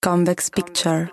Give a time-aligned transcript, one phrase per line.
[0.00, 1.10] Convex Picture.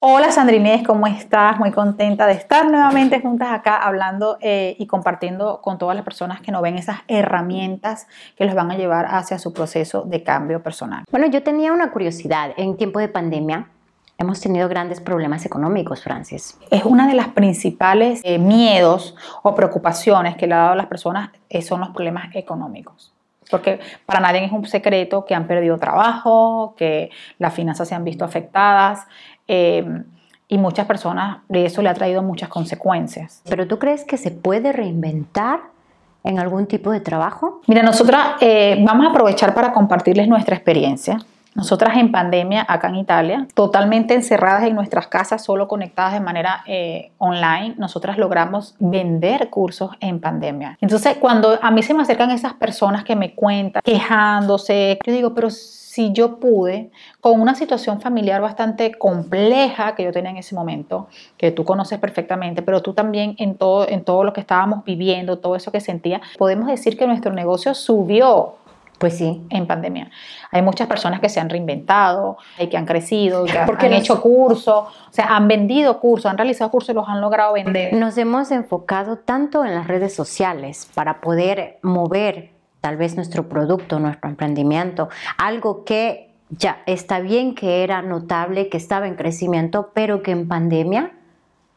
[0.00, 1.58] Hola Sandrinés, ¿cómo estás?
[1.58, 6.40] Muy contenta de estar nuevamente juntas acá hablando eh, y compartiendo con todas las personas
[6.40, 10.62] que nos ven esas herramientas que los van a llevar hacia su proceso de cambio
[10.62, 11.04] personal.
[11.10, 12.52] Bueno, yo tenía una curiosidad.
[12.56, 13.68] En tiempo de pandemia
[14.16, 16.58] hemos tenido grandes problemas económicos, Francis.
[16.70, 20.86] Es una de las principales eh, miedos o preocupaciones que le ha dado a las
[20.86, 23.12] personas eh, son los problemas económicos
[23.50, 28.04] porque para nadie es un secreto que han perdido trabajo, que las finanzas se han
[28.04, 29.06] visto afectadas
[29.46, 29.84] eh,
[30.48, 33.42] y muchas personas de eso le ha traído muchas consecuencias.
[33.48, 35.60] ¿Pero tú crees que se puede reinventar
[36.24, 37.60] en algún tipo de trabajo?
[37.66, 41.18] Mira, nosotras eh, vamos a aprovechar para compartirles nuestra experiencia.
[41.54, 46.62] Nosotras en pandemia acá en Italia, totalmente encerradas en nuestras casas, solo conectadas de manera
[46.66, 50.78] eh, online, nosotras logramos vender cursos en pandemia.
[50.80, 55.34] Entonces, cuando a mí se me acercan esas personas que me cuentan, quejándose, yo digo,
[55.34, 55.50] pero
[55.98, 61.08] si yo pude, con una situación familiar bastante compleja que yo tenía en ese momento,
[61.36, 65.38] que tú conoces perfectamente, pero tú también en todo, en todo lo que estábamos viviendo,
[65.38, 68.54] todo eso que sentía, podemos decir que nuestro negocio subió
[68.98, 69.46] pues sí.
[69.50, 70.10] En pandemia.
[70.50, 74.20] Hay muchas personas que se han reinventado, y que han crecido, que Porque han hecho
[74.20, 77.94] cursos, o sea, han vendido cursos, han realizado cursos y los han logrado vender.
[77.94, 83.98] Nos hemos enfocado tanto en las redes sociales para poder mover tal vez nuestro producto,
[83.98, 90.22] nuestro emprendimiento, algo que ya está bien que era notable, que estaba en crecimiento, pero
[90.22, 91.12] que en pandemia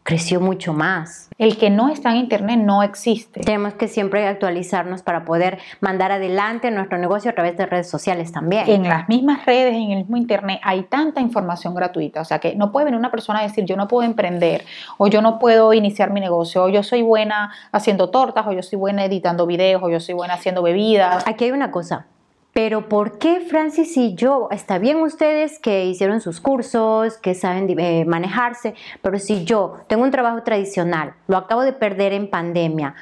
[0.04, 1.30] creció mucho más.
[1.38, 3.42] El que no está en Internet no existe.
[3.42, 8.32] Tenemos que siempre actualizarnos para poder mandar adelante nuestro negocio a través de redes sociales
[8.32, 8.70] también.
[8.70, 12.22] En las mismas redes, en el mismo Internet, hay tanta información gratuita.
[12.22, 14.66] O sea que no puede venir una persona a decir yo no puedo emprender
[14.98, 18.64] o yo no puedo iniciar mi negocio o yo soy buena haciendo tortas o yo
[18.64, 21.26] soy buena editando videos o yo soy buena haciendo bebidas.
[21.28, 22.08] Aquí hay una cosa.
[22.54, 27.80] Pero ¿por qué Francis y yo, está bien ustedes que hicieron sus cursos, que saben
[27.80, 32.94] eh, manejarse, pero si yo tengo un trabajo tradicional, lo acabo de perder en pandemia,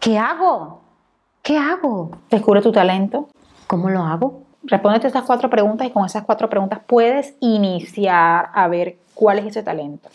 [0.00, 0.80] ¿qué hago?
[1.42, 2.10] ¿Qué hago?
[2.30, 3.28] Descubre tu talento.
[3.68, 4.42] ¿Cómo lo hago?
[4.64, 9.46] Respóndete esas cuatro preguntas y con esas cuatro preguntas puedes iniciar a ver cuál es
[9.46, 10.08] ese talento.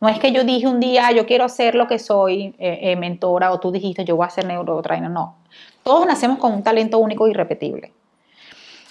[0.00, 2.96] No es que yo dije un día, yo quiero hacer lo que soy, eh, eh,
[2.96, 5.10] mentora, o tú dijiste, yo voy a ser neurotrainer.
[5.10, 5.36] No.
[5.82, 7.92] Todos nacemos con un talento único e irrepetible.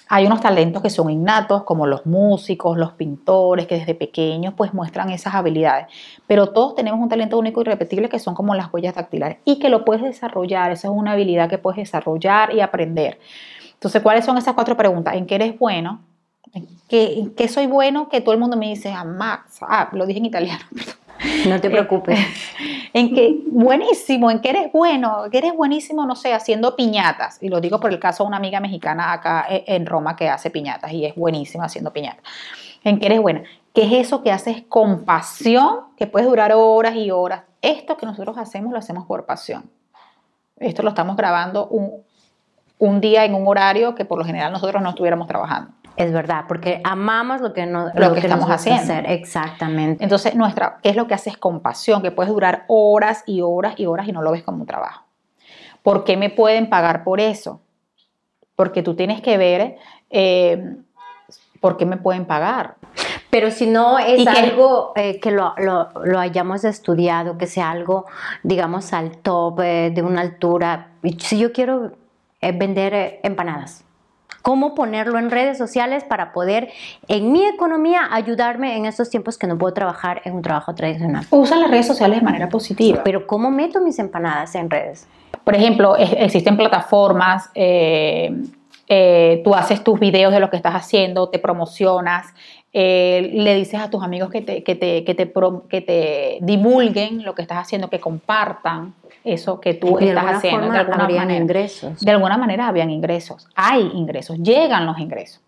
[0.10, 4.74] Hay unos talentos que son innatos, como los músicos, los pintores, que desde pequeños pues
[4.74, 5.88] muestran esas habilidades.
[6.28, 9.60] Pero todos tenemos un talento único y irrepetible que son como las huellas dactilares y
[9.60, 10.72] que lo puedes desarrollar.
[10.72, 13.20] Esa es una habilidad que puedes desarrollar y aprender.
[13.74, 15.16] Entonces, ¿cuáles son esas cuatro preguntas?
[15.16, 16.02] ¿En qué eres bueno?
[16.54, 18.10] ¿En qué, soy bueno?
[18.10, 20.64] Que todo el mundo me dice, ah, Max, ah, lo dije en italiano.
[21.48, 22.20] No te preocupes.
[22.94, 27.38] en que buenísimo, en que eres bueno, que eres buenísimo, no sé, haciendo piñatas.
[27.42, 30.30] Y lo digo por el caso de una amiga mexicana acá e, en Roma que
[30.30, 32.24] hace piñatas y es buenísima haciendo piñatas.
[32.84, 33.44] En que eres buena.
[33.74, 37.44] ¿Qué es eso que haces con pasión, que puedes durar horas y horas?
[37.62, 39.70] Esto que nosotros hacemos lo hacemos por pasión.
[40.58, 42.04] Esto lo estamos grabando un,
[42.78, 45.72] un día en un horario que por lo general nosotros no estuviéramos trabajando.
[45.96, 48.82] Es verdad, porque amamos lo que, lo, que, estamos haciendo.
[48.82, 49.12] Hacer.
[49.12, 50.04] Exactamente.
[50.04, 52.02] Entonces, nuestra, ¿qué es lo que haces con pasión?
[52.02, 55.06] Que puedes durar horas y horas y horas y no lo ves como un trabajo.
[55.84, 57.62] ¿Por qué me pueden pagar por eso?
[58.56, 59.78] Porque tú tienes que ver
[60.10, 60.78] eh,
[61.60, 62.76] por qué me pueden pagar.
[63.30, 68.06] Pero si no es algo eh, que lo, lo, hayamos estudiado, que sea algo,
[68.42, 70.90] digamos, al top, eh, de una altura.
[71.20, 71.92] Si yo quiero
[72.42, 73.86] vender empanadas,
[74.44, 76.70] cómo ponerlo en redes sociales para poder
[77.08, 81.26] en mi economía ayudarme en estos tiempos que no puedo trabajar en un trabajo tradicional.
[81.32, 83.02] Usa las redes sociales de manera positiva.
[83.04, 85.08] Pero ¿cómo meto mis empanadas en redes?
[85.44, 88.36] Por ejemplo, existen plataformas, eh,
[88.88, 92.34] eh, tú haces tus videos de lo que estás haciendo, te promocionas,
[92.74, 97.44] eh, le dices a tus amigos que te, que te, que te divulguen lo que
[97.44, 98.94] estás haciendo, que compartan
[99.24, 100.72] eso que tú estás haciendo.
[100.72, 102.00] de alguna manera, ingresos.
[102.00, 103.48] De alguna manera habían ingresos.
[103.56, 105.42] Hay ingresos, llegan los ingresos.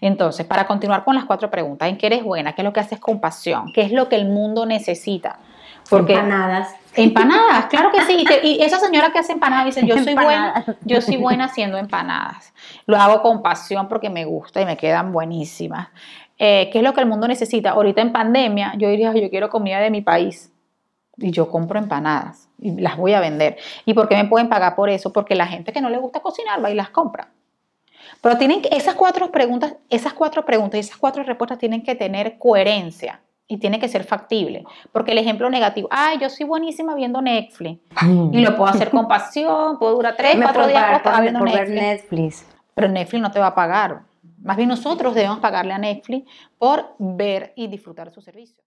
[0.00, 2.54] Entonces, para continuar con las cuatro preguntas, ¿en qué eres buena?
[2.54, 3.72] ¿Qué es lo que haces con pasión?
[3.72, 5.38] ¿Qué es lo que el mundo necesita?
[5.88, 6.74] Porque, empanadas.
[6.94, 8.24] Empanadas, claro que sí.
[8.42, 12.52] Y, esa señora que hace empanadas dice, yo soy buena, yo soy buena haciendo empanadas.
[12.86, 15.88] Lo hago con pasión porque me gusta y me quedan buenísimas.
[16.38, 17.70] Eh, ¿Qué es lo que el mundo necesita?
[17.70, 20.52] Ahorita en pandemia, yo diría, yo quiero comida de mi país
[21.16, 23.56] y yo compro empanadas y las voy a vender.
[23.84, 25.12] ¿Y por qué me pueden pagar por eso?
[25.12, 27.28] Porque la gente que no le gusta cocinar va y las compra.
[28.20, 31.94] Pero tienen que, esas cuatro preguntas, esas cuatro preguntas y esas cuatro respuestas tienen que
[31.94, 34.64] tener coherencia y tiene que ser factible.
[34.92, 38.34] Porque el ejemplo negativo, ay, yo soy buenísima viendo Netflix mm.
[38.34, 41.70] y lo puedo hacer con pasión, puedo durar tres, cuatro días viendo Netflix.
[41.70, 42.46] Netflix.
[42.74, 44.02] Pero Netflix no te va a pagar
[44.40, 48.62] Más bien nosotros debemos pagarle a Netflix por ver y disfrutar su servicio.